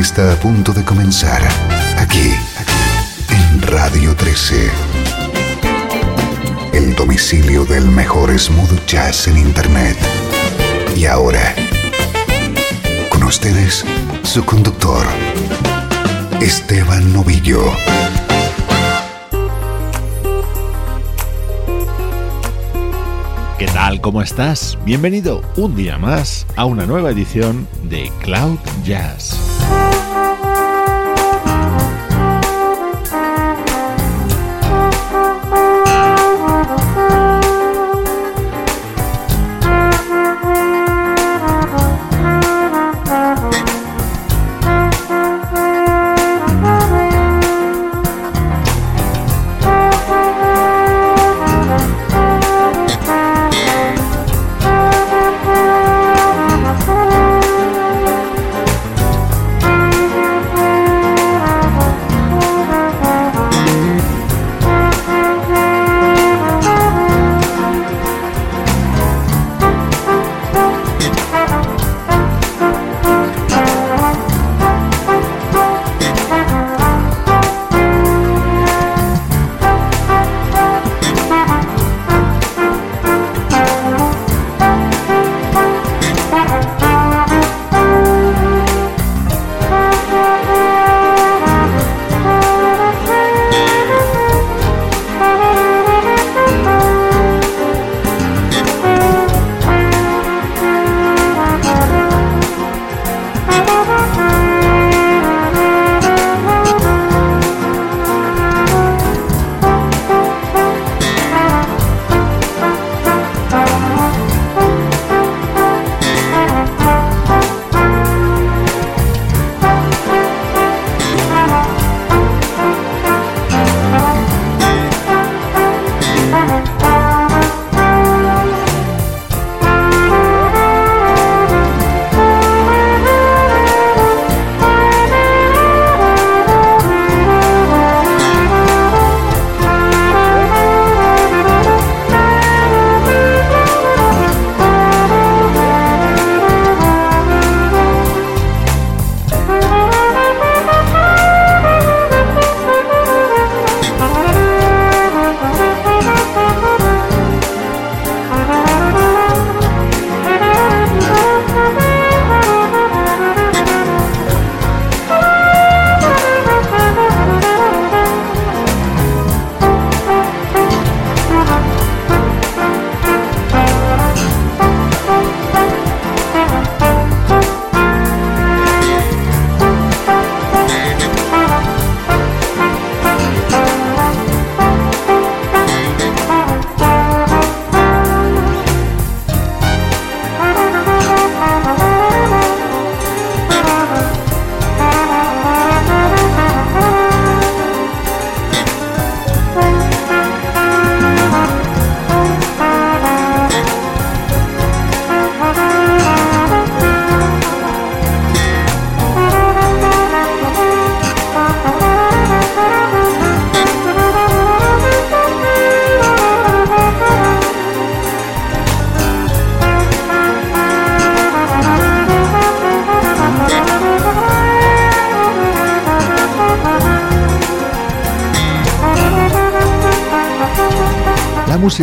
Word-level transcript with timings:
Está 0.00 0.32
a 0.32 0.36
punto 0.36 0.72
de 0.72 0.84
comenzar 0.84 1.42
aquí 1.98 2.32
en 3.28 3.62
Radio 3.62 4.16
13. 4.16 4.70
El 6.72 6.94
domicilio 6.94 7.64
del 7.64 7.86
mejor 7.86 8.36
smooth 8.38 8.86
jazz 8.86 9.28
en 9.28 9.36
Internet. 9.36 9.96
Y 10.96 11.04
ahora, 11.04 11.54
con 13.10 13.22
ustedes, 13.24 13.84
su 14.22 14.44
conductor, 14.44 15.06
Esteban 16.40 17.12
Novillo. 17.12 17.62
¿Qué 23.58 23.66
tal? 23.66 24.00
¿Cómo 24.00 24.22
estás? 24.22 24.78
Bienvenido 24.84 25.42
un 25.56 25.76
día 25.76 25.98
más 25.98 26.46
a 26.56 26.64
una 26.64 26.86
nueva 26.86 27.10
edición 27.10 27.68
de 27.84 28.10
Cloud 28.22 28.58
Jazz. 28.84 29.41
Oh, 29.64 29.86
you. 29.86 29.91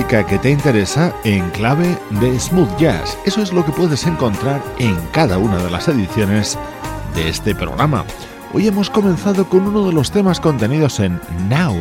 Que 0.09 0.39
te 0.39 0.49
interesa 0.49 1.13
en 1.23 1.47
clave 1.51 1.95
de 2.19 2.39
smooth 2.39 2.77
jazz. 2.79 3.15
Eso 3.25 3.43
es 3.43 3.53
lo 3.53 3.63
que 3.63 3.71
puedes 3.71 4.07
encontrar 4.07 4.59
en 4.79 4.95
cada 5.11 5.37
una 5.37 5.57
de 5.57 5.69
las 5.69 5.87
ediciones 5.87 6.57
de 7.13 7.29
este 7.29 7.53
programa. 7.53 8.03
Hoy 8.51 8.67
hemos 8.67 8.89
comenzado 8.89 9.47
con 9.47 9.67
uno 9.67 9.85
de 9.85 9.93
los 9.93 10.09
temas 10.09 10.39
contenidos 10.39 10.99
en 10.99 11.21
Now, 11.47 11.75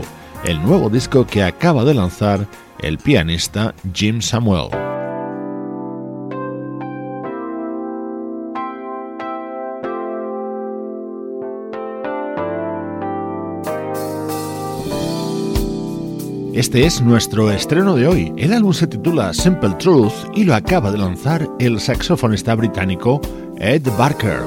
el 0.44 0.62
nuevo 0.62 0.90
disco 0.90 1.26
que 1.26 1.42
acaba 1.42 1.84
de 1.84 1.94
lanzar 1.94 2.46
el 2.80 2.98
pianista 2.98 3.75
Jim 3.94 4.20
Samuel. 4.20 4.88
Este 16.58 16.84
es 16.84 17.00
nuestro 17.00 17.52
estreno 17.52 17.94
de 17.94 18.08
hoy. 18.08 18.32
El 18.37 18.52
álbum 18.52 18.72
se 18.72 18.88
titula 18.88 19.32
Simple 19.32 19.76
Truth 19.78 20.12
y 20.34 20.43
lo 20.43 20.56
acaba 20.56 20.90
de 20.90 20.99
lanzar 20.99 21.49
el 21.60 21.78
saxofonista 21.78 22.56
británico 22.56 23.20
Ed 23.58 23.87
Barker. 23.96 24.40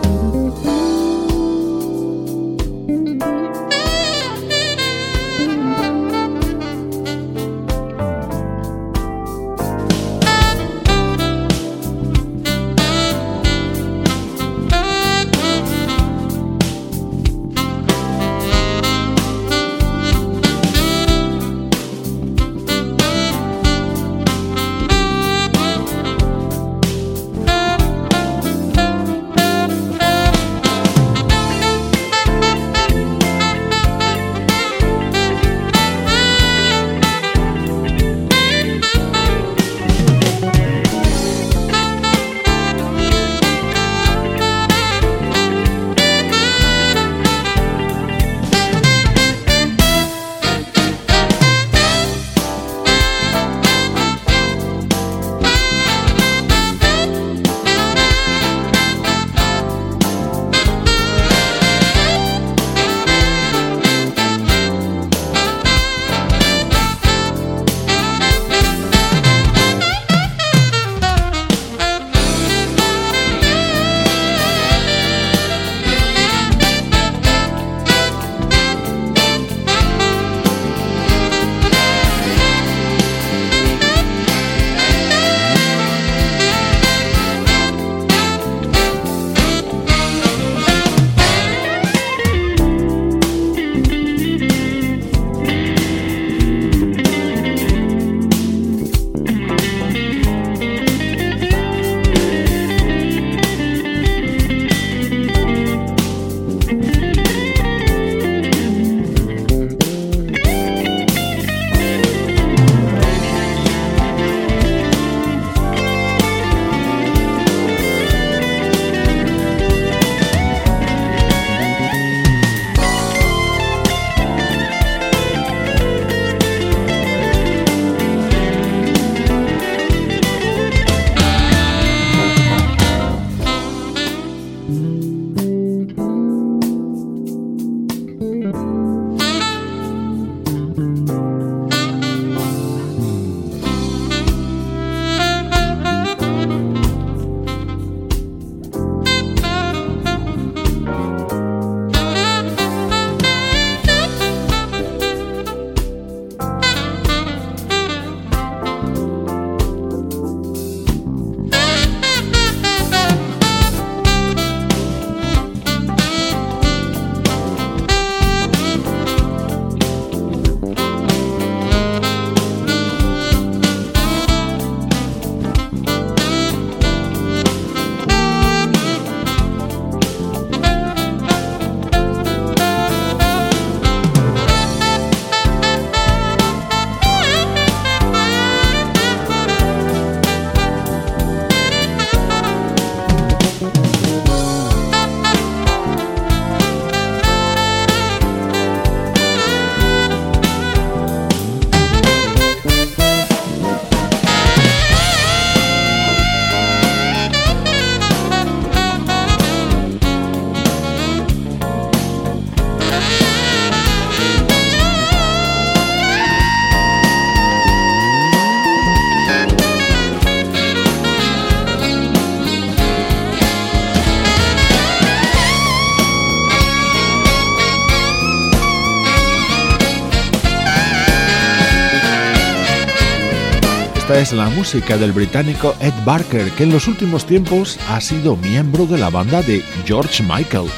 La 234.33 234.49
música 234.49 234.97
del 234.97 235.11
británico 235.11 235.75
Ed 235.79 235.93
Barker, 236.05 236.49
que 236.51 236.63
en 236.63 236.71
los 236.71 236.87
últimos 236.87 237.25
tiempos 237.25 237.77
ha 237.89 237.99
sido 238.01 238.35
miembro 238.35 238.85
de 238.85 238.97
la 238.97 239.09
banda 239.09 239.41
de 239.41 239.63
George 239.85 240.23
Michael. 240.23 240.69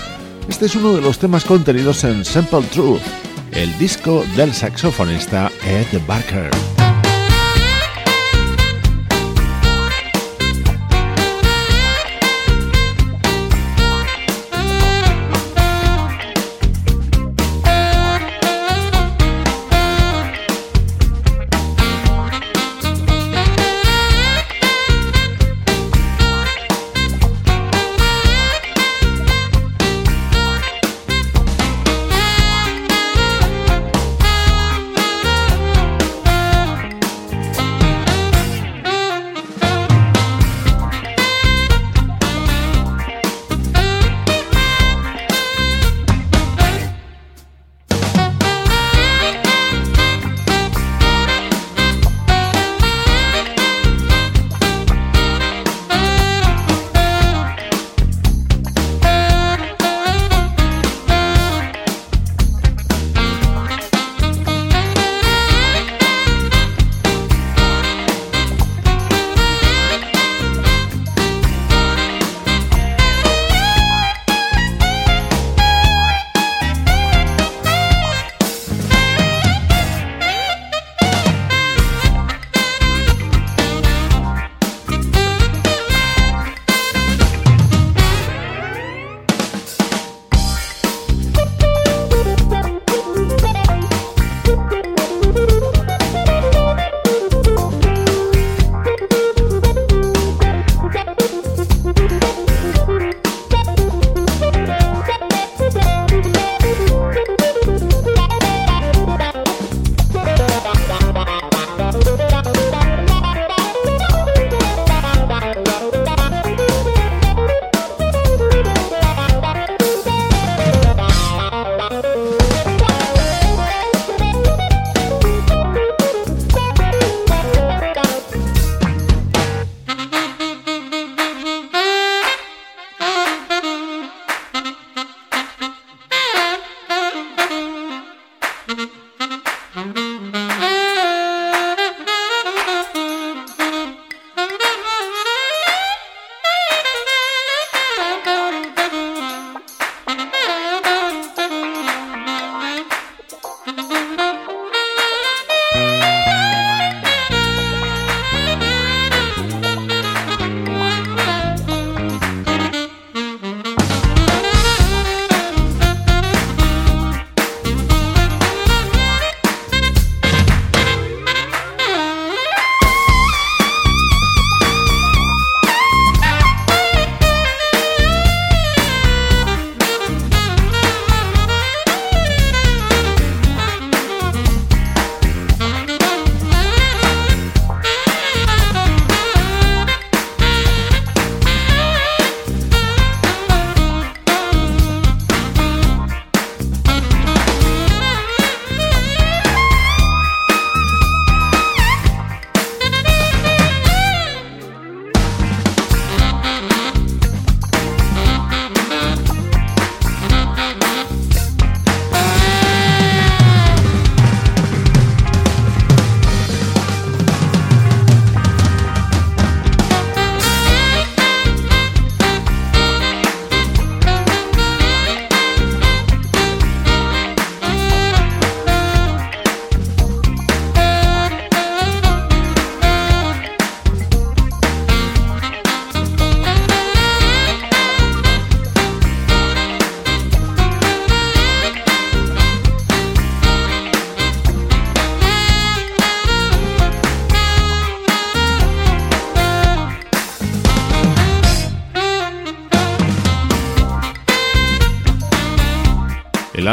Este 0.48 0.66
es 0.66 0.76
uno 0.76 0.94
de 0.94 1.02
los 1.02 1.20
temas 1.20 1.46
contenidos 1.46 2.04
en 2.04 2.26
Simple 2.26 2.64
Truth, 2.74 3.02
el 3.52 3.78
disco 3.78 4.24
del 4.36 4.54
saxofonista 4.54 5.52
Ed 5.66 6.02
Barker. 6.08 6.73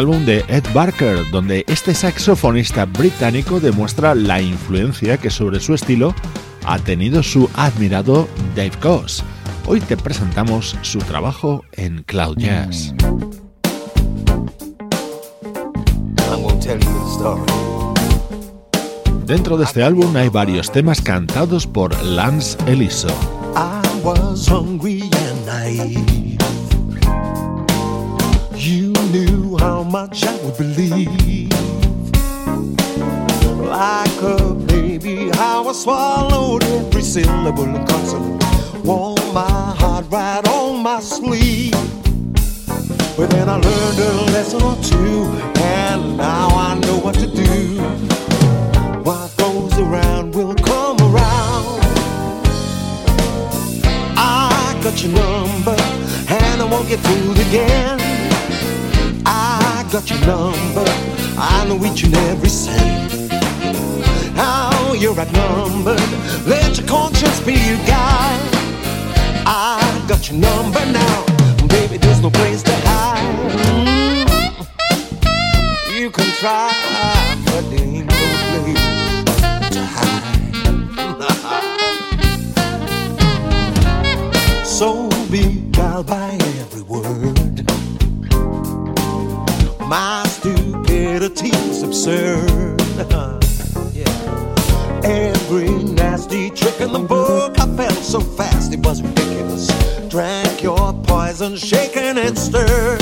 Álbum 0.01 0.25
de 0.25 0.43
Ed 0.49 0.65
Barker, 0.73 1.31
donde 1.31 1.63
este 1.69 1.93
saxofonista 1.93 2.87
británico 2.87 3.61
demuestra 3.61 4.15
la 4.15 4.41
influencia 4.41 5.19
que 5.19 5.29
sobre 5.29 5.61
su 5.61 5.75
estilo 5.75 6.15
ha 6.65 6.79
tenido 6.79 7.23
su 7.23 7.51
admirado 7.55 8.27
Dave 8.57 8.73
Goss. 8.83 9.23
Hoy 9.67 9.79
te 9.81 9.99
presentamos 9.99 10.75
su 10.81 11.01
trabajo 11.01 11.65
en 11.73 12.03
Cloud 12.05 12.39
Jazz. 12.39 12.95
Dentro 19.27 19.59
de 19.59 19.65
este 19.65 19.83
álbum 19.83 20.17
hay 20.17 20.31
varios 20.31 20.73
temas 20.73 21.03
cantados 21.03 21.67
por 21.67 22.03
Lance 22.03 22.57
Eliso. 22.67 23.09
knew 25.83 26.20
how 29.61 29.83
much 29.83 30.25
I 30.25 30.35
would 30.43 30.57
believe. 30.57 31.51
Like 33.61 34.23
a 34.23 34.55
baby, 34.55 35.29
how 35.35 35.69
I 35.69 35.73
swallowed 35.73 36.65
every 36.65 37.03
syllable 37.03 37.65
and 37.65 37.87
consonant. 37.89 38.43
Wore 38.85 39.17
my 39.35 39.75
heart 39.81 40.07
right 40.11 40.47
on 40.49 40.83
my 40.83 41.01
sleeve. 41.01 41.73
But 43.17 43.29
then 43.31 43.49
I 43.51 43.57
learned 43.57 43.99
a 43.99 44.13
lesson 44.33 44.63
or 44.63 44.77
two, 44.83 45.25
and 45.61 46.17
now 46.17 46.49
I 46.49 46.79
know 46.81 46.99
what 47.05 47.15
to 47.17 47.27
do. 47.27 47.83
What 49.05 49.37
goes 49.37 49.79
around 49.79 50.35
will 50.35 50.55
come 50.55 50.99
around. 51.09 51.81
I 54.17 54.81
got 54.83 54.97
your 55.03 55.13
number, 55.13 55.77
and 56.39 56.63
I 56.63 56.65
won't 56.65 56.89
get 56.89 57.01
fooled 57.01 57.39
again. 57.39 58.10
Got 59.91 60.09
your 60.09 60.21
number, 60.21 60.85
I 61.37 61.65
know 61.67 61.85
each 61.85 62.05
and 62.05 62.15
every 62.15 62.49
cent. 62.49 63.29
Now 64.37 64.93
you're 64.93 65.19
outnumbered, 65.19 65.99
let 66.47 66.79
your 66.79 66.87
conscience 66.87 67.41
be 67.41 67.55
your 67.55 67.77
guide. 67.89 68.41
I 69.47 70.05
got 70.07 70.31
your 70.31 70.39
number 70.39 70.79
now, 70.93 71.25
baby, 71.67 71.97
there's 71.97 72.21
no 72.23 72.31
place 72.31 72.63
to 72.63 72.73
hide. 72.85 73.19
You 75.93 76.09
can 76.11 76.31
try, 76.39 76.73
but 77.47 77.63
there 77.71 77.81
ain't 77.81 78.07
no 78.07 78.15
place 78.63 78.79
to 79.75 79.83
hide. 79.91 80.25
so 84.65 85.09
be 85.33 85.63
guided 85.73 86.07
by 86.07 86.39
every 86.61 86.83
word. 86.83 87.40
My 89.91 90.23
stupidity's 90.29 91.83
absurd. 91.83 92.81
yeah. 93.93 95.01
Every 95.03 95.69
nasty 95.83 96.49
trick 96.51 96.81
in 96.81 96.93
the 96.93 97.01
book, 97.01 97.59
I 97.59 97.67
felt 97.77 98.05
so 98.05 98.21
fast 98.21 98.73
it 98.73 98.87
was 98.87 99.03
ridiculous. 99.03 99.67
Drank 100.09 100.63
your 100.63 100.93
poison, 101.03 101.57
shaken 101.57 102.19
and 102.19 102.39
stirred. 102.39 103.01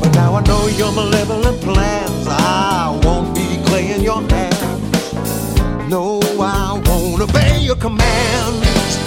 But 0.00 0.12
now 0.14 0.34
I 0.34 0.42
know 0.42 0.66
your 0.66 0.90
malevolent 0.90 1.60
plans. 1.60 2.26
I 2.28 3.00
won't 3.04 3.32
be 3.32 3.62
playing 3.66 4.02
your 4.02 4.22
hands. 4.22 5.60
No, 5.88 6.18
I 6.40 6.82
won't 6.86 7.22
obey 7.22 7.60
your 7.60 7.76
commands. 7.76 8.98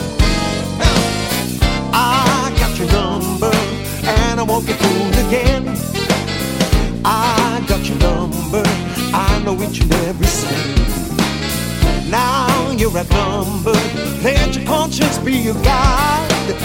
I 1.92 2.56
got 2.58 2.80
your 2.80 2.90
number, 2.94 3.52
and 4.08 4.40
I 4.40 4.44
won't 4.44 4.66
get 4.66 4.80
fooled 4.80 5.28
again. 5.28 5.99
I 7.06 7.64
got 7.68 7.88
your 7.88 7.98
number, 8.00 8.64
I 9.14 9.42
know 9.44 9.56
each 9.64 9.82
and 9.82 9.94
every 9.94 10.28
cent. 10.28 10.80
Now 12.10 12.72
you're 12.72 12.96
outnumbered, 12.98 13.76
let 14.24 14.56
your 14.56 14.66
conscience 14.66 15.18
be 15.20 15.34
your 15.38 15.56
guide. 15.56 16.56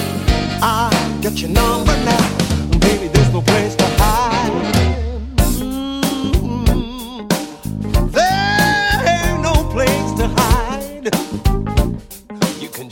I 0.63 0.91
got 1.23 1.41
your 1.41 1.51
number 1.51 1.97
now, 2.05 2.39
baby, 2.81 3.09
there's 3.09 3.31
no 3.33 3.43
place 3.43 3.75
to 3.77 3.85
hide. 3.99 4.51
Mm-hmm. 5.37 6.87
There 8.11 9.05
ain't 9.07 9.41
no 9.43 9.55
place 9.71 10.13
to 10.19 10.29
hide. 10.29 11.11
You 12.61 12.69
can 12.69 12.89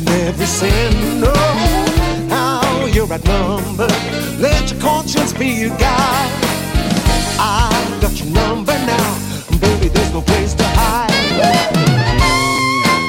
sin. 0.00 1.20
No, 1.20 1.32
how 2.30 2.86
you're 2.86 3.12
outnumbered. 3.12 3.92
Let 4.38 4.70
your 4.70 4.80
conscience 4.80 5.32
be 5.32 5.48
your 5.48 5.76
guide. 5.76 6.30
Got 8.00 8.18
your 8.18 8.32
number 8.32 8.74
now, 8.86 9.14
baby. 9.60 9.88
There's 9.88 10.12
no 10.12 10.22
place 10.22 10.54
to 10.54 10.64
hide. 10.64 11.12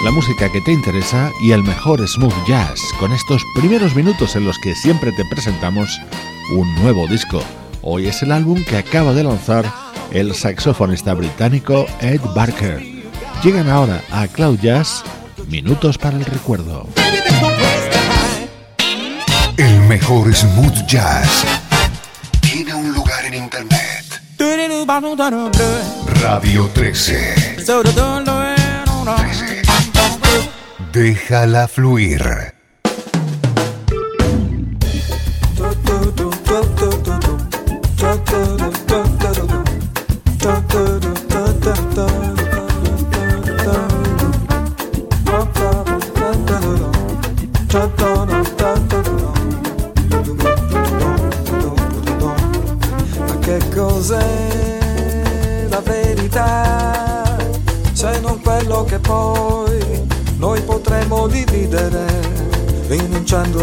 La 0.04 0.12
música 0.12 0.52
que 0.52 0.60
te 0.62 0.74
interesa 0.74 1.32
y 1.42 1.54
el 1.54 1.64
mejor 1.64 2.06
smooth 2.06 2.34
jazz 2.46 2.80
con 3.00 3.14
estos 3.14 3.42
primeros 3.56 3.96
minutos 3.96 4.36
en 4.36 4.46
los 4.46 4.60
que 4.60 4.76
siempre 4.76 5.14
te 5.14 5.24
presentamos 5.26 5.98
un 6.52 6.76
nuevo 6.76 7.08
disco. 7.08 7.42
Hoy 7.82 8.08
es 8.08 8.22
el 8.22 8.34
álbum 8.34 8.62
que 8.66 8.78
acaba 8.78 9.14
de 9.14 9.24
lanzar 9.24 9.66
el 10.12 10.36
saxofonista 10.36 11.14
británico 11.14 11.86
Ed 12.02 12.20
Barker. 12.36 12.84
Llegan 13.42 13.70
ahora 13.70 14.02
a 14.12 14.28
Cloud 14.28 14.60
Jazz 14.60 15.04
Minutos 15.48 15.98
para 15.98 16.18
el 16.18 16.26
Recuerdo. 16.26 16.88
El 19.58 19.80
mejor 19.82 20.34
smooth 20.34 20.86
jazz 20.88 21.46
tiene 22.42 22.74
un 22.74 22.94
lugar 22.94 23.26
en 23.26 23.36
Internet. 23.36 24.22
Radio 26.22 26.70
13. 26.74 27.58
13. 29.06 29.62
Déjala 30.92 31.68
fluir. 31.68 32.53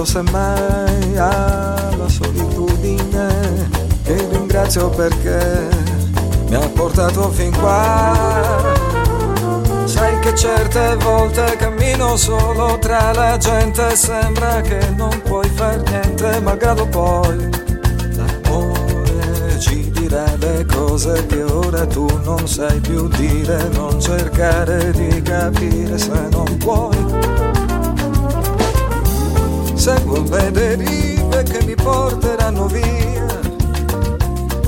Rinunciando 0.01 0.05
semmai 0.05 1.17
alla 1.17 2.09
solitudine, 2.09 3.69
che 4.03 4.29
ringrazio 4.31 4.89
perché 4.91 5.69
mi 6.49 6.55
ha 6.55 6.69
portato 6.69 7.29
fin 7.31 7.53
qua. 7.59 8.17
Sai 9.85 10.19
che 10.21 10.35
certe 10.35 10.97
volte 10.97 11.57
cammino 11.59 12.17
solo 12.17 12.79
tra 12.79 13.13
la 13.13 13.37
gente, 13.37 13.95
sembra 13.97 14.61
che 14.61 14.79
non 14.97 15.21
puoi 15.23 15.49
far 15.55 15.83
niente, 15.91 16.41
malgrado 16.41 16.87
poi 16.87 17.49
l'amore 18.13 19.59
ci 19.59 19.91
dirà 19.91 20.25
le 20.39 20.65
cose 20.67 21.27
che 21.27 21.43
ora 21.43 21.87
tu 21.87 22.07
non 22.23 22.47
sai 22.47 22.79
più 22.81 23.09
dire, 23.09 23.69
non 23.73 24.01
cercare 24.01 24.93
di 24.93 25.21
capire 25.23 25.99
se 25.99 26.29
non 26.31 26.57
puoi. 26.59 27.70
Seguo 29.81 30.23
le 30.29 30.51
derive 30.51 31.43
che 31.43 31.65
mi 31.65 31.75
porteranno 31.75 32.67
via, 32.67 33.41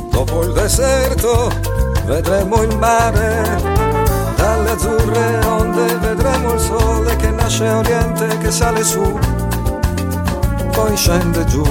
Dopo 0.09 0.43
il 0.43 0.55
deserto 0.55 1.53
vedremo 2.07 2.63
il 2.63 2.75
mare, 2.79 3.61
dalle 4.37 4.71
azzurre 4.71 5.45
onde 5.45 5.99
vedremo 5.99 6.55
il 6.55 6.61
sole 6.61 7.15
che 7.17 7.29
nasce 7.31 7.67
a 7.67 7.77
oriente, 7.77 8.39
che 8.39 8.51
sale 8.51 8.83
su, 8.83 9.03
poi 10.71 10.97
scende 10.97 11.45
giù. 11.45 11.67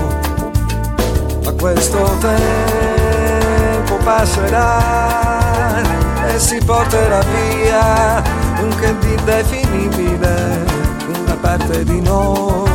Ma 1.43 1.51
questo 1.54 1.97
tempo 2.19 3.95
passerà 4.04 5.82
e 6.27 6.38
si 6.38 6.60
porterà 6.63 7.21
via 7.23 8.21
un 8.62 8.69
che 8.80 8.95
di 8.99 9.13
indefinibile, 9.17 10.63
una 11.23 11.36
parte 11.41 11.84
di 11.84 12.01
noi, 12.01 12.71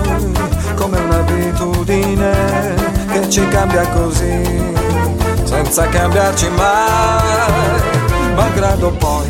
come 1.26 1.50
un'abitudine 1.56 2.74
che 3.12 3.28
ci 3.30 3.46
cambia 3.48 3.86
così 3.88 4.42
senza 5.44 5.86
cambiarci 5.88 6.48
mai, 6.50 7.80
malgrado 8.34 8.90
poi 8.92 9.26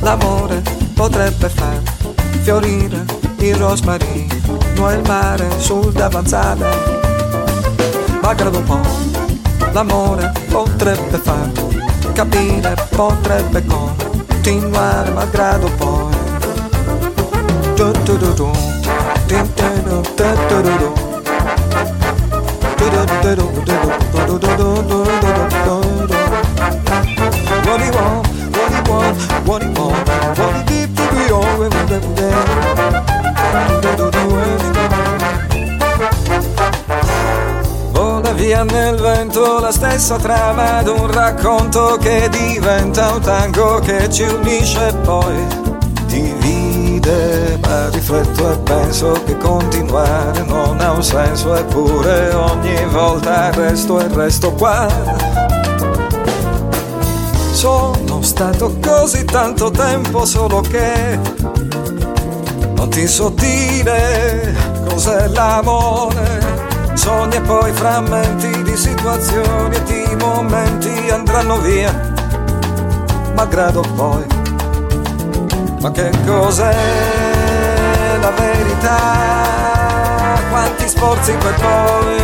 l'amore 0.00 0.62
potrebbe 0.94 1.48
far 1.48 1.80
fiorire 2.42 3.04
il 3.38 3.54
rosmarino 3.54 4.90
e 4.90 4.94
il 4.94 5.02
mare 5.06 5.48
sul 5.58 5.92
davanzale, 5.92 6.66
malgrado 8.22 8.60
poi 8.62 8.80
l'amore 9.72 10.32
potrebbe 10.48 11.18
far 11.18 11.50
capire, 12.12 12.74
potrebbe 12.90 13.64
continuare, 13.64 15.10
malgrado 15.10 15.70
poi. 15.76 16.18
Du, 17.76 17.92
du, 18.04 18.16
du, 18.18 18.34
du. 18.34 18.50
Du, 19.26 19.36
du, 19.54 19.82
du, 19.84 20.02
du, 20.16 20.62
du, 20.62 20.78
du. 20.78 21.09
What 29.50 29.70
via 38.40 38.64
nel 38.64 38.96
vento 38.96 39.60
la 39.60 39.70
stessa 39.70 40.16
trama 40.16 40.82
d'un 40.82 41.12
racconto 41.12 41.98
che 42.00 42.28
diventa 42.30 43.12
un 43.12 43.20
tango 43.20 43.80
che 43.80 44.10
ci 44.10 44.22
unisce 44.22 44.94
poi 45.04 45.59
ride, 47.00 47.58
ma 47.62 47.88
rifletto 47.88 48.52
e 48.52 48.58
penso 48.58 49.12
che 49.24 49.36
continuare 49.38 50.42
non 50.42 50.78
ha 50.80 50.92
un 50.92 51.02
senso, 51.02 51.54
eppure 51.54 52.32
ogni 52.34 52.84
volta 52.90 53.50
resto 53.50 53.98
e 54.00 54.08
resto 54.08 54.52
qua. 54.52 54.86
Sono 57.52 58.22
stato 58.22 58.76
così 58.80 59.24
tanto 59.24 59.70
tempo 59.70 60.24
solo 60.24 60.60
che 60.60 61.18
non 62.74 62.88
ti 62.88 63.06
so 63.06 63.30
dire 63.30 64.54
cos'è 64.88 65.28
l'amore. 65.28 66.58
Sogni 66.94 67.36
e 67.36 67.40
poi 67.40 67.72
frammenti 67.72 68.62
di 68.62 68.76
situazioni 68.76 69.74
e 69.74 69.82
di 69.84 70.16
momenti 70.16 71.08
andranno 71.10 71.58
via, 71.58 72.12
malgrado 73.34 73.82
poi 73.94 74.39
ma 75.80 75.90
che 75.90 76.10
cos'è 76.26 76.76
la 78.20 78.30
verità? 78.30 78.98
Quanti 80.50 80.88
sforzi 80.88 81.32
per 81.34 81.54
poi 81.54 82.16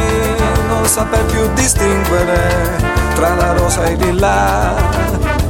non 0.69 0.87
saper 0.87 1.25
più 1.25 1.49
distinguere 1.55 2.95
tra 3.15 3.35
la 3.35 3.53
rosa 3.53 3.85
e 3.85 3.93
il 3.93 3.99
lilla, 3.99 4.75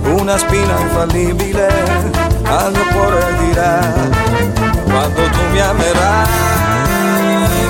una 0.04 0.38
spina 0.38 0.78
infallibile 0.78 1.68
al 2.44 2.70
mio 2.72 2.86
cuore 2.92 3.24
dirà 3.40 3.80
quando 4.84 5.22
tu 5.30 5.40
mi 5.50 5.60
amerai, 5.60 6.28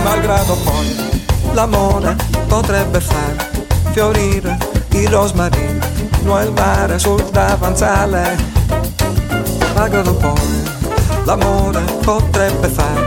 malgrado 0.04 0.54
poi 0.64 1.20
l'amore 1.52 2.14
potrebbe 2.46 3.00
far 3.00 3.34
fiorire 3.92 4.58
il 4.90 5.08
rosmarino 5.08 5.94
il 6.42 6.52
mare 6.52 6.98
sul 6.98 7.22
davanzale 7.30 8.36
malgrado 9.76 10.14
poi 10.14 10.62
l'amore 11.26 11.80
potrebbe 12.02 12.66
far 12.68 13.04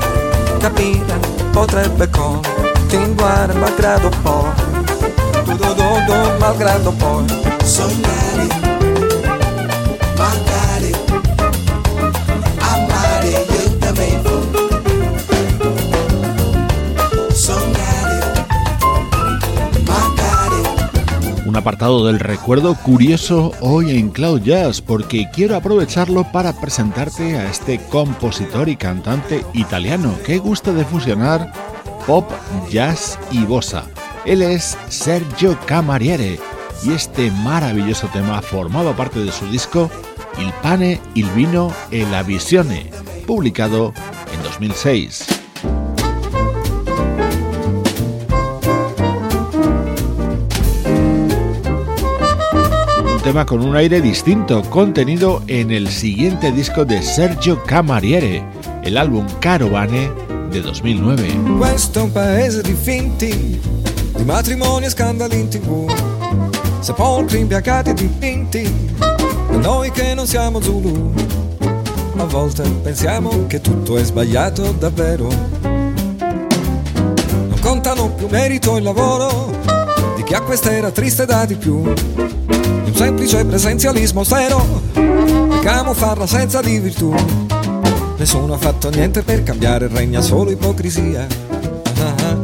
capire, 0.59 1.19
potrebbe 1.51 2.07
continuare 2.09 3.53
malgrado 3.53 4.09
poi, 4.21 4.51
do, 5.45 5.55
do, 5.55 5.73
do, 5.73 6.05
do, 6.05 6.39
malgrado 6.39 6.91
poi. 6.93 7.25
Sognare 7.63 8.47
apartado 21.55 22.05
del 22.05 22.19
recuerdo 22.19 22.75
curioso 22.75 23.51
hoy 23.61 23.97
en 23.97 24.09
Cloud 24.09 24.41
Jazz 24.41 24.81
porque 24.81 25.29
quiero 25.33 25.55
aprovecharlo 25.55 26.23
para 26.31 26.53
presentarte 26.53 27.37
a 27.37 27.49
este 27.49 27.79
compositor 27.79 28.69
y 28.69 28.75
cantante 28.75 29.45
italiano 29.53 30.15
que 30.25 30.37
gusta 30.37 30.73
de 30.73 30.85
fusionar 30.85 31.51
pop, 32.05 32.29
jazz 32.69 33.17
y 33.31 33.45
bossa. 33.45 33.85
Él 34.25 34.41
es 34.41 34.77
Sergio 34.89 35.57
Camariere 35.65 36.39
y 36.83 36.91
este 36.91 37.31
maravilloso 37.31 38.07
tema 38.07 38.41
formaba 38.41 38.95
parte 38.95 39.19
de 39.19 39.31
su 39.31 39.49
disco 39.49 39.89
Il 40.39 40.51
pane, 40.61 40.99
il 41.15 41.29
vino 41.31 41.73
e 41.91 42.05
la 42.05 42.23
visione, 42.23 42.89
publicado 43.25 43.93
en 44.33 44.43
2006. 44.43 45.38
Tema 53.29 53.45
con 53.45 53.61
un 53.61 53.75
aire 53.75 54.01
distinto 54.01 54.63
contenido 54.71 55.43
en 55.45 55.69
el 55.69 55.87
siguiente 55.89 56.51
disco 56.51 56.83
de 56.83 56.99
Sergio 57.03 57.63
Camariere, 57.63 58.43
el 58.81 58.97
álbum 58.97 59.23
Carovane 59.39 60.11
de 60.49 60.59
2009. 60.59 61.27
Questo 61.59 61.99
è 61.99 62.01
un 62.01 62.11
paese 62.11 62.63
di 62.63 62.73
finti, 62.73 63.61
di 64.15 64.23
matrimoni 64.23 64.87
e 64.87 64.89
scandali 64.89 65.39
in 65.39 65.47
tv, 65.47 65.87
sepolcri 66.79 67.41
imbiacati 67.41 67.91
e 67.91 67.93
dipinti, 67.93 68.95
noi 69.61 69.91
che 69.91 70.15
non 70.15 70.25
siamo 70.25 70.59
Zulu. 70.59 71.13
A 72.17 72.23
volte 72.23 72.63
pensiamo 72.81 73.45
che 73.45 73.61
tutto 73.61 73.95
è 73.97 74.03
sbagliato 74.03 74.71
davvero. 74.71 75.27
Non 76.09 77.59
contano 77.61 78.09
più 78.09 78.25
merito 78.27 78.75
e 78.75 78.81
lavoro 78.81 79.51
di 80.15 80.23
chi 80.23 80.33
a 80.33 80.41
questa 80.41 80.71
era 80.71 80.89
triste 80.89 81.27
da 81.27 81.45
di 81.45 81.53
più 81.53 81.93
semplice 82.99 83.45
presenzialismo 83.45 84.25
stero 84.25 84.81
che 84.91 85.59
camuffa 85.61 86.15
l'assenza 86.15 86.59
di 86.59 86.79
virtù. 86.79 87.15
Nessuno 88.17 88.55
ha 88.55 88.57
fatto 88.57 88.89
niente 88.89 89.21
per 89.23 89.41
cambiare, 89.41 89.87
regna 89.87 90.19
solo 90.19 90.51
ipocrisia. 90.51 91.25
Ah, 91.97 92.37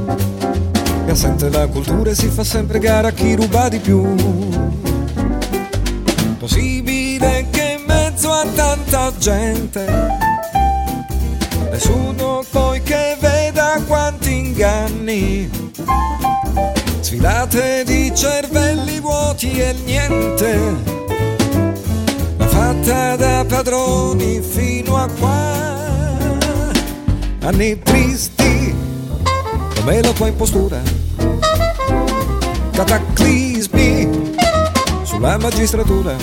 e 1.05 1.11
assente 1.11 1.49
la 1.49 1.67
cultura 1.67 2.11
e 2.11 2.15
si 2.15 2.29
fa 2.29 2.45
sempre 2.45 2.79
gara 2.79 3.09
a 3.09 3.11
chi 3.11 3.35
ruba 3.35 3.67
di 3.67 3.79
più. 3.79 4.15
Possibile 6.39 7.47
che 7.51 7.77
in 7.77 7.83
mezzo 7.85 8.31
a 8.31 8.45
tanta 8.55 9.11
gente 9.17 9.85
nessuno 11.69 12.45
poi 12.49 12.81
che 12.81 13.17
veda 13.19 13.81
quanti 13.85 14.37
inganni 14.37 15.49
sfilate 17.05 17.83
di 17.85 18.11
cervelli 18.15 18.99
vuoti 18.99 19.59
e 19.59 19.75
niente, 19.85 20.57
ma 22.35 22.47
fatta 22.47 23.15
da 23.15 23.45
padroni 23.47 24.41
fino 24.41 24.97
a 24.97 25.07
qua. 25.19 25.53
Anni 27.41 27.77
tristi 27.77 28.75
come 29.75 30.01
la 30.01 30.11
tua 30.13 30.29
impostura, 30.29 30.81
cataclismi 32.71 34.33
sulla 35.03 35.37
magistratura. 35.37 36.15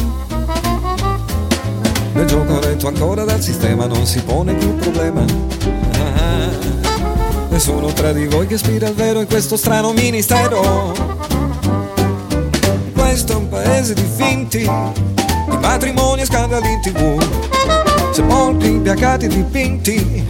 Nel 2.13 2.27
gioco 2.27 2.59
retto 2.59 2.89
ancora 2.89 3.23
dal 3.23 3.41
sistema 3.41 3.87
non 3.87 4.05
si 4.05 4.21
pone 4.23 4.55
più 4.55 4.75
problema. 4.75 5.25
Nessuno 7.65 7.93
tra 7.93 8.13
di 8.13 8.27
voi 8.27 8.49
che 8.49 8.55
ispira 8.55 8.89
al 8.89 8.95
vero 8.95 9.21
in 9.21 9.29
questo 9.29 9.57
strano 9.57 9.93
ministero. 9.93 10.93
Questo 12.93 13.35
è 13.35 13.37
un 13.37 13.49
paese 13.49 13.95
di 13.95 14.03
finti, 14.03 14.59
di 14.59 15.57
matrimoni 15.61 16.23
e 16.23 16.25
scandali 16.25 16.73
in 16.73 16.81
tv. 16.81 17.23
Sepolti, 18.11 18.67
impiacati, 18.67 19.29
dipinti, 19.29 20.27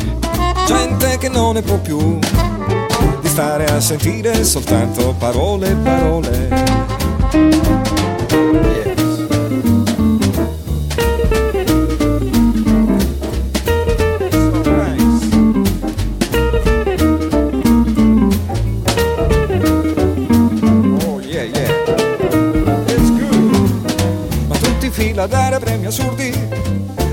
gente 0.66 1.16
che 1.16 1.30
non 1.30 1.54
ne 1.54 1.62
può 1.62 1.78
più 1.78 2.18
di 2.18 3.28
stare 3.28 3.64
a 3.64 3.80
sentire 3.80 4.44
soltanto 4.44 5.14
parole 5.16 5.74
parole. 5.76 7.81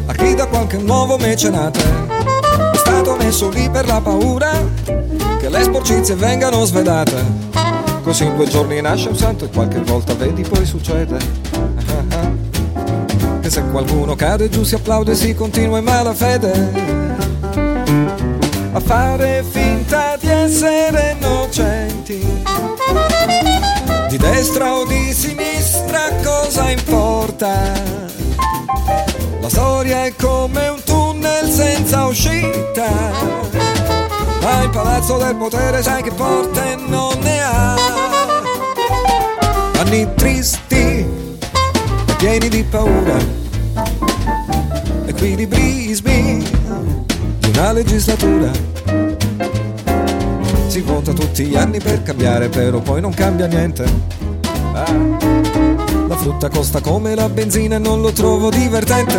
A 0.06 0.14
chi 0.14 0.34
da 0.36 0.48
qualche 0.48 0.78
nuovo 0.78 1.18
mecenate 1.18 1.80
è 2.72 2.78
stato 2.78 3.16
messo 3.16 3.50
lì 3.50 3.70
per 3.70 3.86
la 3.86 4.02
paura 4.02 4.52
che 5.40 5.50
le 5.50 5.64
sporcizie 5.64 6.16
vengano 6.16 6.66
svedate. 6.66 7.48
Così 8.04 8.26
in 8.26 8.36
due 8.36 8.48
giorni 8.48 8.82
nasce 8.82 9.10
un 9.10 9.16
santo 9.16 9.46
e 9.46 9.50
qualche 9.50 9.80
volta 9.80 10.14
vedi 10.14 10.42
poi 10.42 10.66
succede. 10.66 11.18
Che 13.42 13.50
se 13.50 13.64
qualcuno 13.70 14.16
cade 14.16 14.50
giù 14.50 14.64
si 14.64 14.76
applaude 14.76 15.12
e 15.12 15.16
si 15.16 15.34
continua 15.34 15.78
in 15.78 15.84
malafede. 15.84 16.72
A 18.72 18.80
fare 18.80 19.44
finta 19.50 20.18
di 20.20 20.28
essere 20.28 21.16
innocenti. 21.18 22.26
Di 24.10 24.18
destra 24.18 24.74
o 24.74 24.86
di 24.86 25.14
sinistra 25.14 26.10
cosa 26.24 26.70
importa? 26.70 28.09
La 29.52 29.56
storia 29.56 30.06
è 30.06 30.14
come 30.16 30.68
un 30.68 30.80
tunnel 30.84 31.50
senza 31.50 32.06
uscita. 32.06 32.88
Ma 34.44 34.62
il 34.62 34.70
palazzo 34.70 35.18
del 35.18 35.36
potere 35.38 35.82
sai 35.82 36.04
che 36.04 36.12
porte 36.12 36.78
non 36.88 37.18
ne 37.22 37.42
ha. 37.42 37.76
Anni 39.80 40.08
tristi, 40.14 41.04
pieni 42.18 42.48
di 42.48 42.64
paura. 42.64 43.18
Equilibrismi 45.08 46.48
di 47.40 47.50
una 47.50 47.72
legislatura. 47.72 48.52
Si 50.68 50.82
vota 50.82 51.12
tutti 51.12 51.46
gli 51.46 51.56
anni 51.56 51.80
per 51.80 52.04
cambiare, 52.04 52.50
però 52.50 52.78
poi 52.82 53.02
non 53.02 53.16
cambia 53.16 53.48
niente. 53.48 53.84
Ah, 54.74 55.29
frutta 56.20 56.50
costa 56.50 56.82
come 56.82 57.16
la 57.16 57.30
benzina 57.30 57.78
e 57.78 57.80
non 57.80 58.02
lo 58.02 58.12
trovo 58.12 58.50
divertente. 58.50 59.18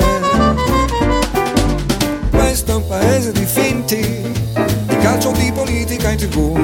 Questo 2.30 2.72
è 2.72 2.74
un 2.74 2.86
paese 2.86 3.32
di 3.32 3.44
finti, 3.46 3.96
di 3.96 4.96
calcio 4.98 5.30
di 5.32 5.50
politica 5.50 6.10
in 6.10 6.18
tv. 6.18 6.60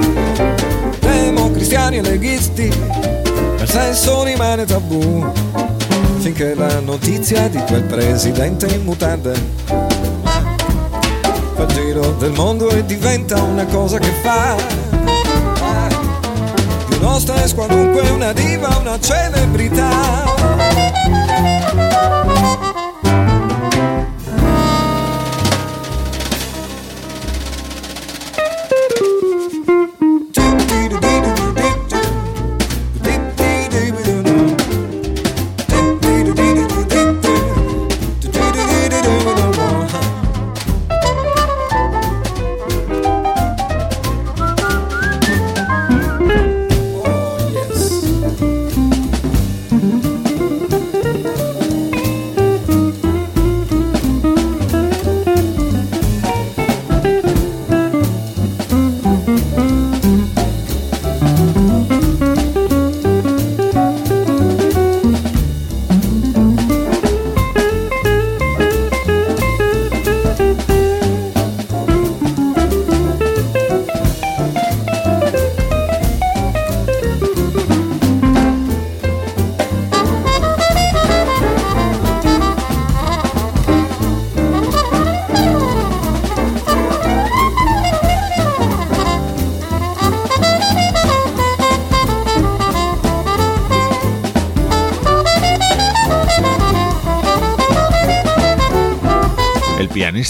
Democristiani 1.00 1.96
e 1.98 2.02
leghisti, 2.02 2.70
per 3.56 3.68
sesso 3.68 4.24
rimane 4.24 4.66
tabù. 4.66 5.24
Finché 6.18 6.54
la 6.54 6.80
notizia 6.80 7.48
di 7.48 7.62
quel 7.66 7.84
presidente 7.84 8.66
in 8.66 8.84
mutande 8.84 9.32
fa 11.54 11.62
il 11.62 11.68
giro 11.68 12.10
del 12.18 12.32
mondo 12.32 12.68
e 12.68 12.84
diventa 12.84 13.42
una 13.42 13.64
cosa 13.64 13.98
che 13.98 14.10
fa. 14.22 14.85
Nostra 17.06 17.40
è 17.40 17.54
qualunque 17.54 18.10
una 18.10 18.32
diva, 18.32 18.78
una 18.78 18.98
celebrità. 18.98 20.24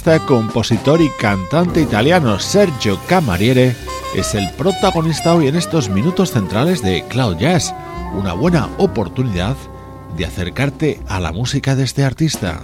Pianista, 0.06 0.26
compositor 0.26 1.00
y 1.00 1.10
cantante 1.10 1.80
italiano 1.80 2.38
Sergio 2.38 2.98
Camariere 3.08 3.74
es 4.14 4.34
el 4.34 4.48
protagonista 4.52 5.34
hoy 5.34 5.48
en 5.48 5.56
estos 5.56 5.88
minutos 5.88 6.30
centrales 6.30 6.82
de 6.82 7.04
Cloud 7.08 7.36
Jazz, 7.38 7.74
una 8.14 8.32
buena 8.32 8.68
oportunidad 8.78 9.56
de 10.16 10.24
acercarte 10.24 11.00
a 11.08 11.20
la 11.20 11.32
música 11.32 11.74
de 11.74 11.84
este 11.84 12.04
artista. 12.04 12.60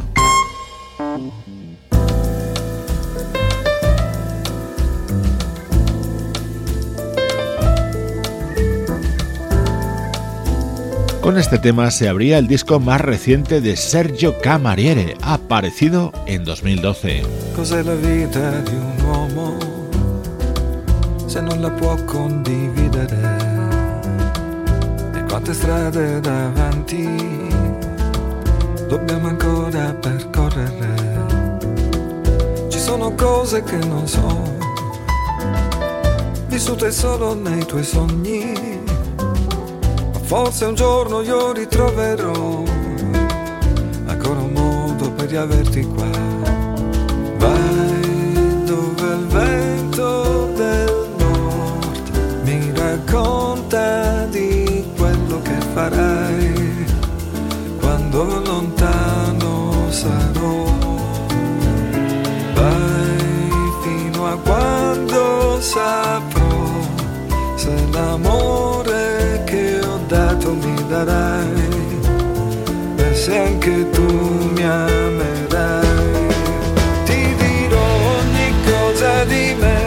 Con 11.32 11.40
este 11.40 11.58
tema 11.58 11.90
se 11.90 12.10
abría 12.10 12.36
el 12.36 12.46
disco 12.46 12.78
más 12.78 13.00
reciente 13.00 13.62
de 13.62 13.74
Sergio 13.74 14.38
Camariere, 14.38 15.16
aparecido 15.22 16.12
en 16.26 16.44
2012. 16.44 17.22
Cos'è 17.56 17.82
la 17.82 17.94
vita 17.94 18.60
di 18.60 18.74
un 18.74 19.02
uomo 19.02 19.56
se 21.26 21.40
non 21.40 21.62
la 21.62 21.70
può 21.70 21.96
condividere? 22.04 23.16
E 25.14 25.24
quante 25.26 25.54
strade 25.54 26.20
davanti 26.20 27.08
dobbiamo 28.90 29.28
ancora 29.28 29.94
percorrere? 29.94 30.94
Ci 32.68 32.78
sono 32.78 33.10
cose 33.14 33.62
che 33.62 33.78
non 33.78 34.06
so, 34.06 34.38
vissute 36.48 36.90
solo 36.90 37.32
nei 37.32 37.64
tuoi 37.64 37.84
sogni. 37.84 38.71
Forse 40.34 40.64
un 40.64 40.74
giorno 40.74 41.20
io 41.20 41.52
ritroverò 41.52 42.62
ancora 44.06 44.40
un 44.40 44.52
modo 44.52 45.10
per 45.12 45.28
riaverti 45.28 45.82
qua. 45.84 46.08
Vai 47.36 48.62
dove 48.64 49.14
il 49.14 49.26
vento 49.26 50.50
del 50.56 51.10
nord 51.18 52.44
mi 52.44 52.72
racconta 52.74 54.24
di 54.30 54.82
quello 54.96 55.38
che 55.42 55.60
farai 55.74 56.86
quando 57.78 58.40
lontano 58.40 59.90
sarò. 59.90 60.64
Vai 62.54 63.72
fino 63.82 64.26
a 64.28 64.38
quando 64.38 65.60
saprò 65.60 66.31
darai 71.04 71.68
e 72.96 73.14
se 73.14 73.38
anche 73.38 73.90
tu 73.90 74.06
mi 74.54 74.62
amerai. 74.62 75.90
Ti 77.04 77.34
dirò 77.42 77.86
ogni 78.18 78.48
cosa 78.64 79.24
di 79.24 79.56
me 79.58 79.80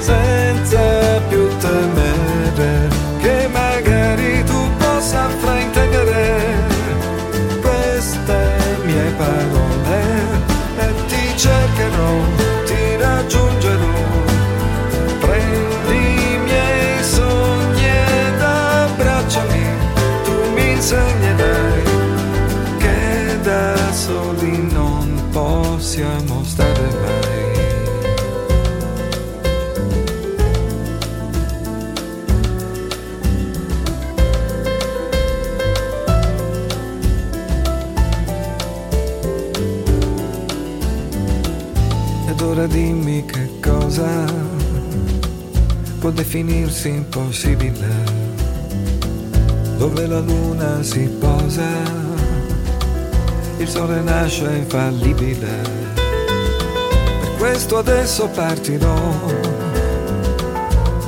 senza 0.00 0.80
più 1.28 1.48
temere 1.58 2.88
che 3.20 3.48
magari 3.52 4.44
tu 4.44 4.60
possa 4.78 5.28
fraintendere 5.40 6.42
queste 7.60 8.38
mie 8.84 9.12
parole 9.16 10.00
e 10.78 10.86
ti 11.08 11.36
cercherò, 11.36 12.37
dimmi 42.68 43.24
che 43.24 43.58
cosa 43.60 44.24
può 45.98 46.10
definirsi 46.10 46.88
impossibile, 46.88 47.88
dove 49.76 50.06
la 50.06 50.20
luna 50.20 50.82
si 50.82 51.08
posa, 51.18 51.66
il 53.56 53.68
sole 53.68 54.00
nasce 54.00 54.44
infallibile. 54.44 55.86
Per 57.20 57.34
questo 57.38 57.78
adesso 57.78 58.28
partirò, 58.28 58.96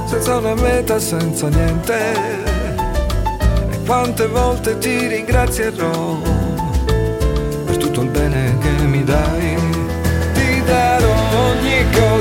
senza 0.07 0.37
una 0.37 0.55
meta, 0.55 0.99
senza 0.99 1.49
niente, 1.49 2.13
e 3.71 3.79
quante 3.87 4.27
volte 4.27 4.79
ti 4.79 5.07
ringrazierò 5.07 6.30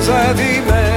inside 0.10 0.38
the 0.38 0.72
man. 0.72 0.89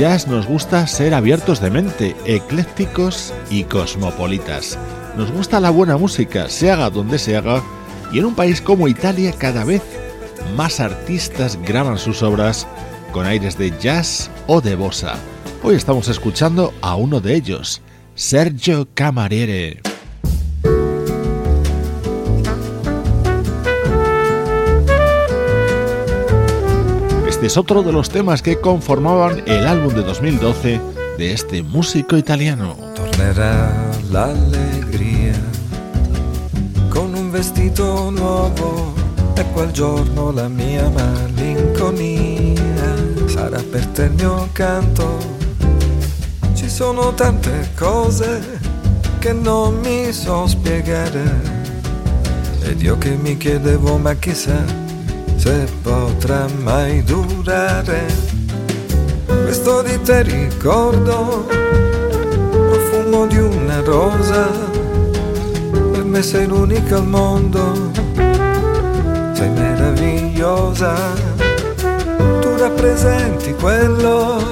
Jazz 0.00 0.28
nos 0.28 0.46
gusta 0.46 0.86
ser 0.86 1.12
abiertos 1.12 1.60
de 1.60 1.70
mente, 1.70 2.16
eclécticos 2.24 3.34
y 3.50 3.64
cosmopolitas. 3.64 4.78
Nos 5.14 5.30
gusta 5.30 5.60
la 5.60 5.68
buena 5.68 5.98
música, 5.98 6.48
se 6.48 6.70
haga 6.70 6.88
donde 6.88 7.18
se 7.18 7.36
haga, 7.36 7.62
y 8.10 8.18
en 8.18 8.24
un 8.24 8.34
país 8.34 8.62
como 8.62 8.88
Italia 8.88 9.34
cada 9.36 9.62
vez 9.62 9.82
más 10.56 10.80
artistas 10.80 11.58
graban 11.66 11.98
sus 11.98 12.22
obras 12.22 12.66
con 13.12 13.26
aires 13.26 13.58
de 13.58 13.74
jazz 13.78 14.30
o 14.46 14.62
de 14.62 14.74
bossa. 14.74 15.16
Hoy 15.62 15.74
estamos 15.74 16.08
escuchando 16.08 16.72
a 16.80 16.96
uno 16.96 17.20
de 17.20 17.34
ellos, 17.34 17.82
Sergio 18.14 18.88
Camariere. 18.94 19.89
Este 27.40 27.46
es 27.46 27.56
otro 27.56 27.82
de 27.82 27.90
los 27.90 28.10
temas 28.10 28.42
que 28.42 28.60
conformaban 28.60 29.42
el 29.46 29.66
álbum 29.66 29.94
de 29.94 30.02
2012 30.02 30.78
de 31.16 31.32
este 31.32 31.62
músico 31.62 32.18
italiano. 32.18 32.76
Tornerà 32.94 33.72
l'allegria 34.10 35.32
con 36.90 37.14
un 37.14 37.32
vestito 37.32 38.10
nuovo 38.10 38.92
e 39.36 39.44
quel 39.54 39.70
giorno 39.70 40.32
la 40.32 40.48
mia 40.48 40.86
malinconia 40.90 42.28
sarà 43.26 43.62
per 43.72 43.86
te 43.86 44.02
il 44.02 44.12
mio 44.18 44.46
canto. 44.52 45.16
Ci 46.52 46.68
sono 46.68 47.14
tante 47.14 47.70
cose 47.74 48.60
che 49.18 49.32
non 49.32 49.80
mi 49.80 50.12
so 50.12 50.46
spiegare 50.46 51.40
ed 52.64 52.82
io 52.82 52.98
che 52.98 53.16
mi 53.16 53.38
chiedevo 53.38 53.96
ma 53.96 54.12
chissà 54.16 54.89
se 55.40 55.66
potrà 55.80 56.46
mai 56.62 57.02
durare. 57.02 58.06
Questo 59.24 59.80
di 59.80 59.98
te 60.02 60.22
ricordo, 60.22 61.46
profumo 62.50 63.26
di 63.26 63.38
una 63.38 63.80
rosa, 63.80 64.50
per 65.92 66.04
me 66.04 66.22
sei 66.22 66.46
l'unica 66.46 66.96
al 66.96 67.06
mondo, 67.06 67.90
sei 69.32 69.48
meravigliosa, 69.48 70.94
tu 72.40 72.56
rappresenti 72.58 73.54
quello 73.54 74.42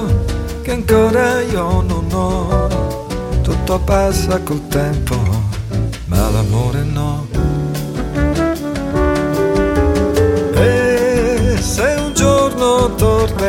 che 0.63 0.71
ancora 0.71 1.39
io 1.41 1.81
non 1.81 2.07
ho, 2.11 3.05
tutto 3.43 3.79
passa 3.85 4.39
col 4.41 4.67
tempo, 4.69 5.28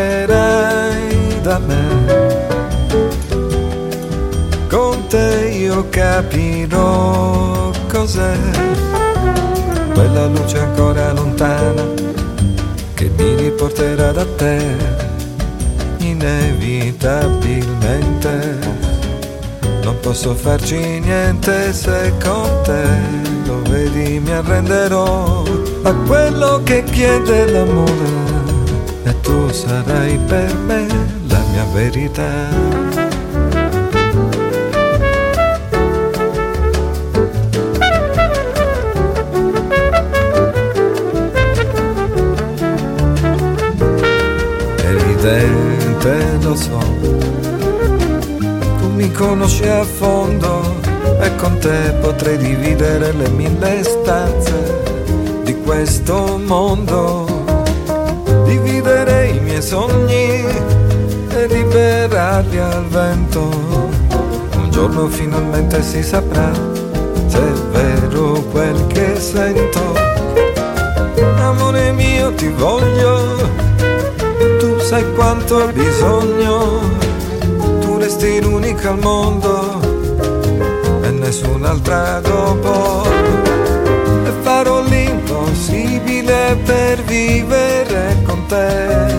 tornerai 0.01 1.41
da 1.43 1.59
me. 1.59 1.85
Con 4.69 5.07
te 5.09 5.51
io 5.53 5.87
capirò 5.91 7.71
cos'è 7.89 8.39
quella 9.93 10.27
luce 10.27 10.59
ancora 10.59 11.13
lontana 11.13 11.85
che 12.95 13.11
mi 13.17 13.35
riporterà 13.35 14.13
da 14.13 14.25
te 14.37 14.77
inevitabilmente. 15.99 18.79
Non 19.83 19.99
posso 20.01 20.35
farci 20.35 21.01
niente 21.01 21.73
se 21.73 22.13
con 22.23 22.49
te 22.63 22.85
lo 23.45 23.61
vedi 23.69 24.21
mi 24.21 24.31
arrenderò 24.31 25.43
a 25.83 25.93
quello 26.07 26.61
che 26.63 26.85
chiede 26.85 27.51
l'amore 27.51 28.30
tu 29.31 29.49
sarai 29.53 30.19
per 30.27 30.53
me 30.67 30.87
la 31.29 31.43
mia 31.53 31.67
verità. 31.73 32.31
Evidente 44.93 46.15
lo 46.43 46.55
so, 46.57 46.81
tu 48.79 48.87
mi 48.97 49.13
conosci 49.13 49.69
a 49.69 49.85
fondo 49.85 50.81
e 51.21 51.35
con 51.37 51.57
te 51.59 51.95
potrei 52.01 52.37
dividere 52.37 53.13
le 53.13 53.29
mille 53.29 53.85
stanze 53.85 54.83
di 55.45 55.55
questo 55.61 56.41
mondo 56.45 57.41
dividerei 58.45 58.99
i 58.99 59.00
miei 59.61 59.63
sogni 59.63 60.45
e 61.29 61.47
liberarli 61.47 62.59
al 62.59 62.87
vento. 62.87 63.49
Un 64.57 64.71
giorno 64.71 65.07
finalmente 65.09 65.83
si 65.83 66.03
saprà 66.03 66.51
se 67.27 67.39
è 67.39 67.53
vero 67.71 68.43
quel 68.51 68.87
che 68.87 69.21
sento. 69.21 69.95
Amore 71.37 71.93
mio 71.93 72.33
ti 72.35 72.49
voglio, 72.49 73.37
tu 74.59 74.79
sai 74.79 75.05
quanto 75.15 75.57
ho 75.57 75.73
bisogno, 75.73 76.81
tu 77.81 77.99
resti 77.99 78.41
l'unica 78.41 78.91
al 78.91 78.99
mondo 78.99 79.81
e 81.03 81.11
nessun'altra 81.11 82.21
dopo. 82.21 83.60
L'impossibile 86.51 86.57
per 86.57 87.03
vivere 87.05 88.17
con 88.25 88.45
te, 88.47 89.15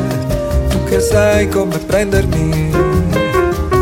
tu 0.69 0.83
che 0.85 0.99
sai 0.99 1.47
come 1.47 1.77
prendermi, 1.77 2.71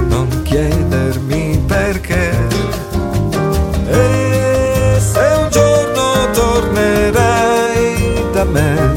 non 0.07 0.41
chiedermi 0.43 1.63
perché. 1.65 2.31
E 3.87 4.97
se 4.99 5.19
un 5.41 5.49
giorno 5.49 6.29
tornerai 6.31 8.25
da 8.31 8.43
me, 8.43 8.93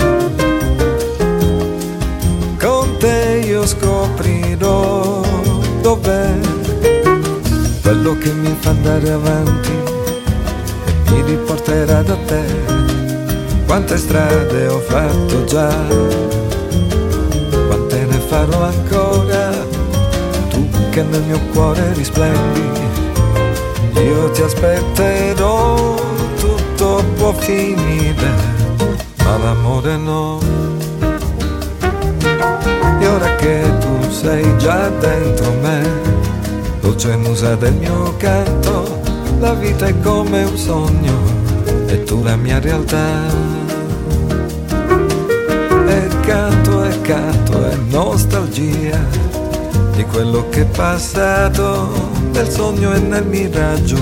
con 2.59 2.97
te 2.99 3.43
io 3.47 3.67
scoprirò 3.67 5.23
dov'è 5.81 6.31
quello 7.83 8.19
che 8.19 8.31
mi 8.33 8.55
fa 8.61 8.71
andare 8.71 9.11
avanti 9.11 9.71
e 10.85 11.11
mi 11.11 11.23
riporterà 11.23 12.03
da 12.03 12.17
te 12.27 12.72
quante 13.73 13.97
strade 13.97 14.67
ho 14.67 14.81
fatto 14.81 15.45
già, 15.45 15.75
quante 17.69 18.05
ne 18.05 18.19
farò 18.19 18.65
ancora, 18.65 19.51
tu 20.51 20.69
che 20.91 21.03
nel 21.03 21.23
mio 21.23 21.41
cuore 21.55 21.95
risplendi. 21.95 22.61
Io 23.95 24.31
ti 24.33 24.43
aspetterò, 24.43 25.95
tutto 26.39 27.03
può 27.17 27.33
finire, 27.33 28.29
ma 29.25 29.39
l'amore 29.39 29.97
no. 29.97 30.39
E 33.01 33.07
ora 33.07 33.35
che 33.37 33.63
tu 33.81 34.11
sei 34.11 34.55
già 34.59 34.91
dentro 35.01 35.51
me, 35.63 35.89
dolce 36.83 37.17
musa 37.17 37.55
del 37.55 37.73
mio 37.73 38.15
canto, 38.19 39.01
la 39.39 39.55
vita 39.55 39.87
è 39.87 39.99
come 40.03 40.45
un 40.45 40.59
sogno 40.59 41.15
e 41.87 42.05
tu 42.05 42.23
la 42.23 42.37
mia 42.37 42.61
realtà 42.61 43.52
canto 46.33 46.83
e 46.83 47.01
canto 47.03 47.69
è 47.69 47.77
nostalgia 47.91 48.99
di 49.95 50.03
quello 50.05 50.49
che 50.49 50.63
è 50.63 50.65
passato, 50.65 52.11
nel 52.33 52.49
sogno 52.49 52.95
e 52.95 52.99
nel 53.01 53.27
miraggio 53.27 54.01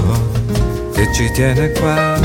che 0.93 1.13
ci 1.13 1.29
tiene 1.33 1.73
qua. 1.73 2.19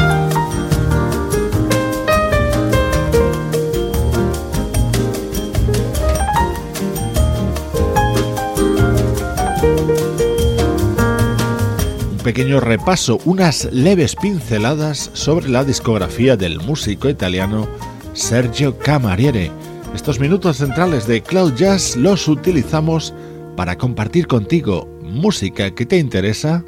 Un 12.12 12.22
pequeño 12.22 12.60
repaso, 12.60 13.20
unas 13.24 13.68
leves 13.72 14.16
pinceladas 14.16 15.10
sobre 15.14 15.50
la 15.50 15.64
discografía 15.64 16.36
del 16.36 16.60
músico 16.60 17.08
italiano 17.08 17.68
Sergio 18.14 18.78
Camariere 18.78 19.65
estos 20.06 20.20
minutos 20.20 20.58
centrales 20.58 21.08
de 21.08 21.24
Cloud 21.24 21.56
Jazz 21.56 21.96
los 21.96 22.28
utilizamos 22.28 23.12
para 23.58 23.76
compartir 23.76 24.28
contigo 24.28 24.88
música 25.02 25.74
que 25.74 25.88
te 25.88 25.98
interesa, 25.98 26.64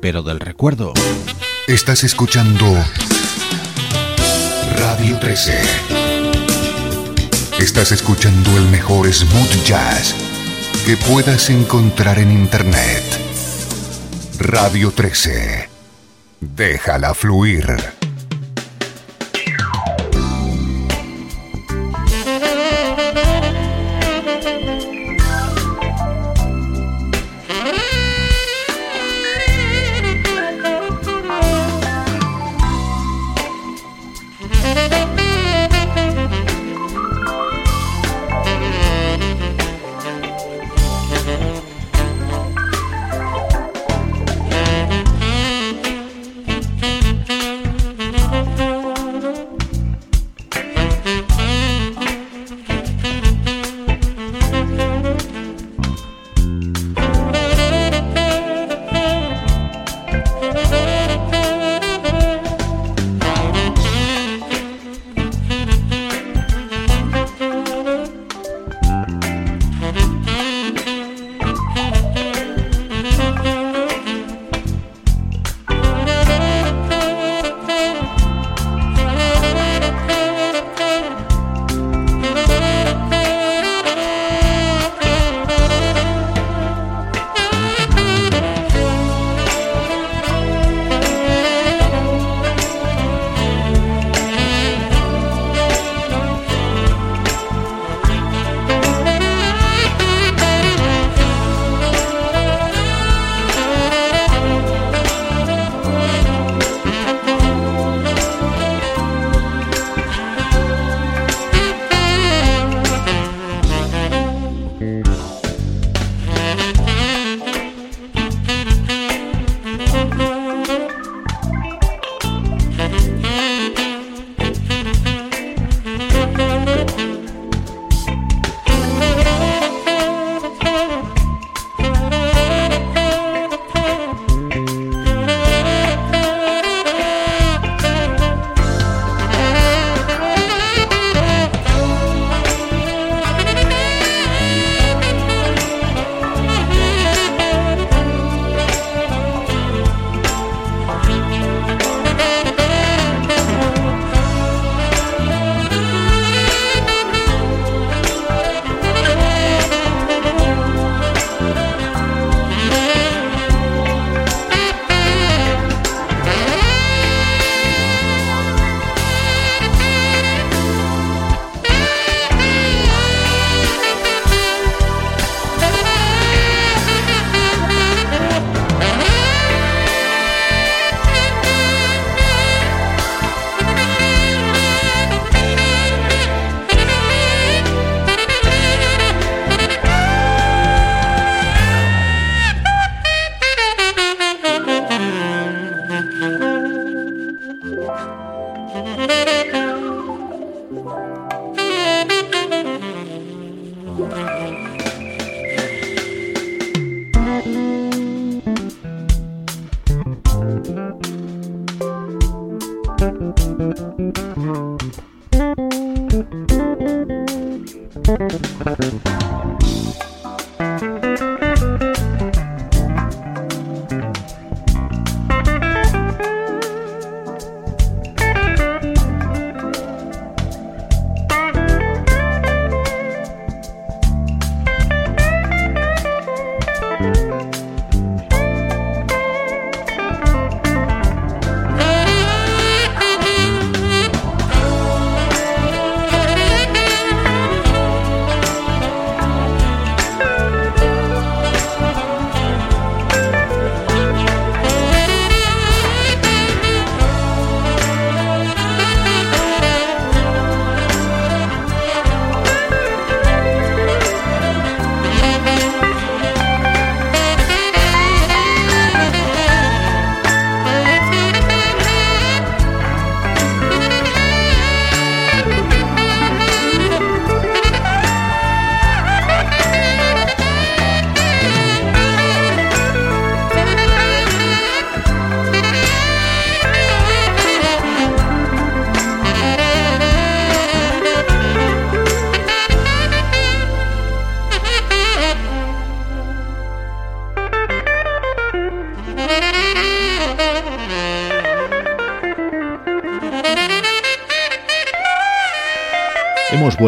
pero 0.00 0.22
del 0.22 0.40
recuerdo. 0.40 0.94
Estás 1.66 2.02
escuchando 2.02 2.64
Radio 4.78 5.18
13. 5.18 5.60
Estás 7.58 7.92
escuchando 7.92 8.56
el 8.56 8.64
mejor 8.70 9.12
smooth 9.12 9.64
jazz 9.66 10.14
que 10.86 10.96
puedas 10.96 11.50
encontrar 11.50 12.18
en 12.18 12.32
Internet. 12.32 13.04
Radio 14.38 14.92
13. 14.92 15.68
Déjala 16.40 17.12
fluir. 17.12 17.97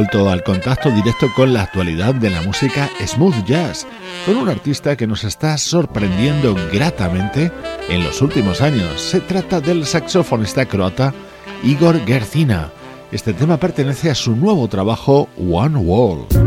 Vuelto 0.00 0.30
al 0.30 0.42
contacto 0.42 0.90
directo 0.90 1.30
con 1.36 1.52
la 1.52 1.64
actualidad 1.64 2.14
de 2.14 2.30
la 2.30 2.40
música 2.40 2.88
smooth 3.06 3.44
jazz, 3.44 3.86
con 4.24 4.38
un 4.38 4.48
artista 4.48 4.96
que 4.96 5.06
nos 5.06 5.24
está 5.24 5.58
sorprendiendo 5.58 6.56
gratamente 6.72 7.52
en 7.86 8.02
los 8.02 8.22
últimos 8.22 8.62
años. 8.62 8.98
Se 8.98 9.20
trata 9.20 9.60
del 9.60 9.84
saxofonista 9.84 10.64
croata 10.64 11.12
Igor 11.62 12.02
Gercina. 12.06 12.72
Este 13.12 13.34
tema 13.34 13.58
pertenece 13.58 14.08
a 14.08 14.14
su 14.14 14.34
nuevo 14.34 14.68
trabajo 14.68 15.28
One 15.36 15.76
Wall. 15.76 16.39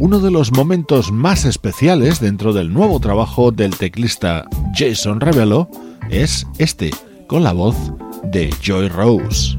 Uno 0.00 0.18
de 0.18 0.30
los 0.30 0.50
momentos 0.52 1.12
más 1.12 1.44
especiales 1.44 2.20
dentro 2.20 2.54
del 2.54 2.72
nuevo 2.72 3.00
trabajo 3.00 3.50
del 3.50 3.76
teclista 3.76 4.48
Jason 4.74 5.20
Revelo 5.20 5.68
es 6.08 6.46
este, 6.56 6.90
con 7.26 7.42
la 7.42 7.52
voz 7.52 7.76
de 8.24 8.50
Joy 8.62 8.88
Rose. 8.88 9.58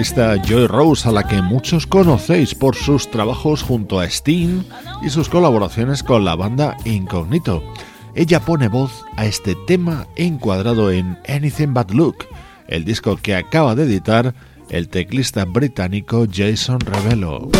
Vocalista 0.00 0.42
Joy 0.42 0.66
Rose, 0.66 1.06
a 1.06 1.12
la 1.12 1.28
que 1.28 1.42
muchos 1.42 1.86
conocéis 1.86 2.54
por 2.54 2.74
sus 2.74 3.10
trabajos 3.10 3.62
junto 3.62 4.00
a 4.00 4.06
Sting 4.06 4.62
y 5.02 5.10
sus 5.10 5.28
colaboraciones 5.28 6.02
con 6.02 6.24
la 6.24 6.36
banda 6.36 6.74
Incognito. 6.86 7.62
Ella 8.14 8.40
pone 8.40 8.68
voz 8.68 9.04
a 9.16 9.26
este 9.26 9.54
tema 9.66 10.06
encuadrado 10.16 10.90
en 10.90 11.18
Anything 11.28 11.74
But 11.74 11.90
Look, 11.90 12.16
el 12.66 12.86
disco 12.86 13.18
que 13.18 13.34
acaba 13.34 13.74
de 13.74 13.82
editar 13.82 14.34
el 14.70 14.88
teclista 14.88 15.44
británico 15.44 16.26
Jason 16.32 16.80
Rebello. 16.80 17.50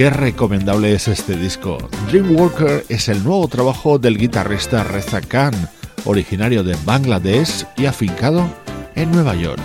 Qué 0.00 0.08
recomendable 0.08 0.94
es 0.94 1.08
este 1.08 1.36
disco. 1.36 1.76
Dreamwalker 2.10 2.86
es 2.88 3.10
el 3.10 3.22
nuevo 3.22 3.46
trabajo 3.48 3.98
del 3.98 4.16
guitarrista 4.16 4.82
Reza 4.82 5.20
Khan, 5.20 5.52
originario 6.06 6.64
de 6.64 6.74
Bangladesh 6.86 7.66
y 7.76 7.84
afincado 7.84 8.48
en 8.94 9.10
Nueva 9.10 9.34
York. 9.34 9.60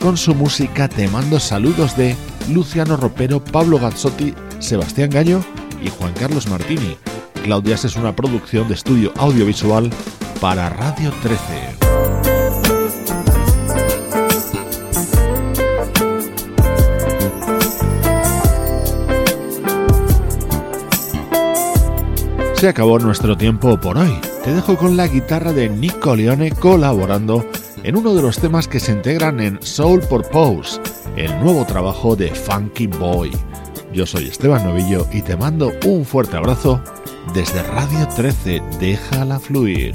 Con 0.00 0.16
su 0.16 0.34
música 0.34 0.88
te 0.88 1.06
mando 1.08 1.38
saludos 1.38 1.98
de 1.98 2.16
Luciano 2.50 2.96
Ropero, 2.96 3.44
Pablo 3.44 3.78
Gazzotti, 3.78 4.32
Sebastián 4.58 5.10
Gallo 5.10 5.44
y 5.82 5.90
Juan 5.90 6.14
Carlos 6.14 6.46
Martini. 6.46 6.96
Claudias 7.44 7.84
es 7.84 7.96
una 7.96 8.16
producción 8.16 8.68
de 8.68 8.74
estudio 8.74 9.12
audiovisual 9.18 9.90
para 10.40 10.70
Radio 10.70 11.12
13. 11.22 11.87
Se 22.58 22.66
acabó 22.66 22.98
nuestro 22.98 23.36
tiempo 23.36 23.78
por 23.78 23.96
hoy. 23.98 24.18
Te 24.42 24.52
dejo 24.52 24.76
con 24.76 24.96
la 24.96 25.06
guitarra 25.06 25.52
de 25.52 25.68
Nico 25.68 26.16
Leone 26.16 26.50
colaborando 26.50 27.46
en 27.84 27.96
uno 27.96 28.14
de 28.14 28.22
los 28.22 28.40
temas 28.40 28.66
que 28.66 28.80
se 28.80 28.90
integran 28.90 29.38
en 29.38 29.62
Soul 29.62 30.00
Purpose, 30.00 30.80
el 31.16 31.30
nuevo 31.38 31.64
trabajo 31.64 32.16
de 32.16 32.34
Funky 32.34 32.88
Boy. 32.88 33.30
Yo 33.92 34.06
soy 34.06 34.26
Esteban 34.26 34.64
Novillo 34.64 35.06
y 35.12 35.22
te 35.22 35.36
mando 35.36 35.70
un 35.84 36.04
fuerte 36.04 36.36
abrazo 36.36 36.82
desde 37.32 37.62
Radio 37.62 38.08
13. 38.16 38.60
Déjala 38.80 39.38
fluir. 39.38 39.94